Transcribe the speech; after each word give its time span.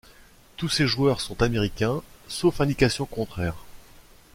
Tous 0.57 0.67
ces 0.67 0.87
joueurs 0.87 1.21
sont 1.21 1.43
Américains 1.43 2.01
sauf 2.27 2.59
indications 2.59 3.05
contraires. 3.05 3.63